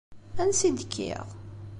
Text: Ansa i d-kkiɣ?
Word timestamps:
Ansa 0.41 0.65
i 0.67 0.71
d-kkiɣ? 0.79 1.25